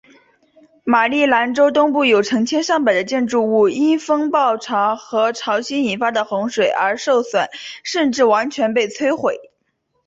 [0.83, 7.49] 马里兰州东部有成百上千的建筑物因风暴潮和潮汐引发的洪水而受损
[7.83, 9.39] 甚至完全被摧毁。